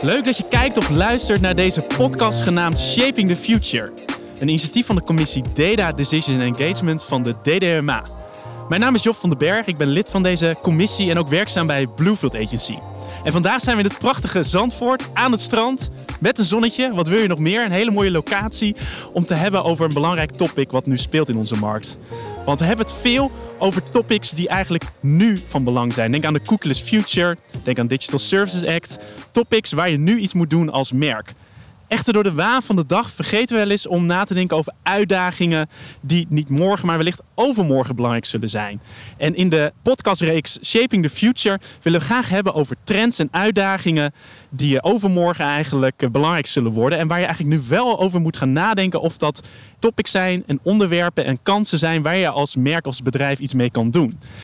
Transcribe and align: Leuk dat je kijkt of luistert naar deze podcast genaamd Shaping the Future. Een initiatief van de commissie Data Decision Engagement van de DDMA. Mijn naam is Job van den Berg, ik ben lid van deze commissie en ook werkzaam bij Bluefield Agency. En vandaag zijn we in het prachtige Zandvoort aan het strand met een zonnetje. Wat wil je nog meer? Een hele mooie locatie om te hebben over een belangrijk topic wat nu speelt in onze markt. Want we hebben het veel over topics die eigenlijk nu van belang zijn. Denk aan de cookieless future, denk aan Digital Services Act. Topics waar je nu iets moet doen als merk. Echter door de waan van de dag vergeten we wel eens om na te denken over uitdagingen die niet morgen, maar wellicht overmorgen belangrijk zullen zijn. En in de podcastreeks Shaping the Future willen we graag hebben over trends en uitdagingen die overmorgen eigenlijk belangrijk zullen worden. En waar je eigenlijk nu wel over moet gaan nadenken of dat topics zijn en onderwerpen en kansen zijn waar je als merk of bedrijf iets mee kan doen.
Leuk 0.00 0.24
dat 0.24 0.36
je 0.36 0.48
kijkt 0.48 0.76
of 0.76 0.90
luistert 0.90 1.40
naar 1.40 1.54
deze 1.54 1.82
podcast 1.96 2.42
genaamd 2.42 2.78
Shaping 2.78 3.28
the 3.28 3.36
Future. 3.36 3.92
Een 4.38 4.48
initiatief 4.48 4.86
van 4.86 4.96
de 4.96 5.02
commissie 5.02 5.42
Data 5.54 5.92
Decision 5.92 6.40
Engagement 6.40 7.04
van 7.04 7.22
de 7.22 7.34
DDMA. 7.42 8.02
Mijn 8.68 8.80
naam 8.80 8.94
is 8.94 9.02
Job 9.02 9.14
van 9.14 9.28
den 9.28 9.38
Berg, 9.38 9.66
ik 9.66 9.76
ben 9.76 9.88
lid 9.88 10.10
van 10.10 10.22
deze 10.22 10.56
commissie 10.62 11.10
en 11.10 11.18
ook 11.18 11.28
werkzaam 11.28 11.66
bij 11.66 11.86
Bluefield 11.94 12.34
Agency. 12.34 12.78
En 13.24 13.32
vandaag 13.32 13.60
zijn 13.60 13.76
we 13.76 13.82
in 13.82 13.88
het 13.88 13.98
prachtige 13.98 14.42
Zandvoort 14.42 15.02
aan 15.12 15.32
het 15.32 15.40
strand 15.40 15.90
met 16.20 16.38
een 16.38 16.44
zonnetje. 16.44 16.90
Wat 16.94 17.08
wil 17.08 17.20
je 17.20 17.28
nog 17.28 17.38
meer? 17.38 17.64
Een 17.64 17.70
hele 17.70 17.90
mooie 17.90 18.10
locatie 18.10 18.76
om 19.12 19.24
te 19.24 19.34
hebben 19.34 19.64
over 19.64 19.86
een 19.86 19.92
belangrijk 19.92 20.30
topic 20.30 20.70
wat 20.70 20.86
nu 20.86 20.96
speelt 20.96 21.28
in 21.28 21.36
onze 21.36 21.56
markt. 21.56 21.98
Want 22.44 22.58
we 22.58 22.64
hebben 22.64 22.86
het 22.86 22.94
veel 22.94 23.30
over 23.58 23.82
topics 23.82 24.30
die 24.30 24.48
eigenlijk 24.48 24.84
nu 25.00 25.40
van 25.44 25.64
belang 25.64 25.94
zijn. 25.94 26.10
Denk 26.10 26.24
aan 26.24 26.32
de 26.32 26.42
cookieless 26.42 26.80
future, 26.80 27.36
denk 27.62 27.78
aan 27.78 27.86
Digital 27.86 28.18
Services 28.18 28.64
Act. 28.64 28.98
Topics 29.30 29.72
waar 29.72 29.90
je 29.90 29.98
nu 29.98 30.18
iets 30.18 30.34
moet 30.34 30.50
doen 30.50 30.70
als 30.70 30.92
merk. 30.92 31.32
Echter 31.88 32.12
door 32.12 32.22
de 32.22 32.32
waan 32.32 32.62
van 32.62 32.76
de 32.76 32.86
dag 32.86 33.10
vergeten 33.10 33.56
we 33.56 33.62
wel 33.62 33.70
eens 33.70 33.86
om 33.86 34.06
na 34.06 34.24
te 34.24 34.34
denken 34.34 34.56
over 34.56 34.72
uitdagingen 34.82 35.68
die 36.00 36.26
niet 36.28 36.48
morgen, 36.48 36.86
maar 36.86 36.96
wellicht 36.96 37.22
overmorgen 37.34 37.94
belangrijk 37.94 38.24
zullen 38.24 38.48
zijn. 38.48 38.80
En 39.16 39.34
in 39.34 39.48
de 39.48 39.72
podcastreeks 39.82 40.58
Shaping 40.64 41.02
the 41.02 41.10
Future 41.10 41.60
willen 41.82 42.00
we 42.00 42.04
graag 42.04 42.28
hebben 42.28 42.54
over 42.54 42.76
trends 42.84 43.18
en 43.18 43.28
uitdagingen 43.30 44.12
die 44.50 44.82
overmorgen 44.82 45.44
eigenlijk 45.44 46.12
belangrijk 46.12 46.46
zullen 46.46 46.72
worden. 46.72 46.98
En 46.98 47.08
waar 47.08 47.18
je 47.18 47.26
eigenlijk 47.26 47.56
nu 47.60 47.68
wel 47.68 48.00
over 48.00 48.20
moet 48.20 48.36
gaan 48.36 48.52
nadenken 48.52 49.00
of 49.00 49.18
dat 49.18 49.48
topics 49.78 50.10
zijn 50.10 50.42
en 50.46 50.60
onderwerpen 50.62 51.24
en 51.24 51.42
kansen 51.42 51.78
zijn 51.78 52.02
waar 52.02 52.16
je 52.16 52.28
als 52.28 52.56
merk 52.56 52.86
of 52.86 53.02
bedrijf 53.02 53.38
iets 53.38 53.54
mee 53.54 53.70
kan 53.70 53.90
doen. 53.90 54.18